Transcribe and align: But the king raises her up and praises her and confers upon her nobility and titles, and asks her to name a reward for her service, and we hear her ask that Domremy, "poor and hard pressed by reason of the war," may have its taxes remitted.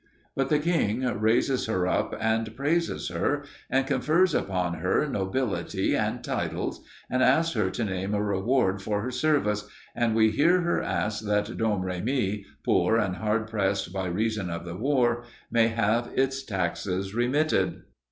But 0.35 0.49
the 0.49 0.57
king 0.57 1.01
raises 1.19 1.67
her 1.67 1.85
up 1.85 2.15
and 2.19 2.55
praises 2.55 3.09
her 3.09 3.43
and 3.69 3.85
confers 3.85 4.33
upon 4.33 4.79
her 4.79 5.07
nobility 5.07 5.95
and 5.95 6.23
titles, 6.23 6.83
and 7.07 7.21
asks 7.21 7.53
her 7.53 7.69
to 7.69 7.83
name 7.85 8.15
a 8.15 8.23
reward 8.23 8.81
for 8.81 9.03
her 9.03 9.11
service, 9.11 9.67
and 9.95 10.15
we 10.15 10.31
hear 10.31 10.61
her 10.61 10.81
ask 10.81 11.23
that 11.25 11.55
Domremy, 11.55 12.47
"poor 12.65 12.97
and 12.97 13.17
hard 13.17 13.45
pressed 13.47 13.93
by 13.93 14.07
reason 14.07 14.49
of 14.49 14.65
the 14.65 14.75
war," 14.75 15.23
may 15.51 15.67
have 15.67 16.09
its 16.15 16.41
taxes 16.41 17.13
remitted. 17.13 17.83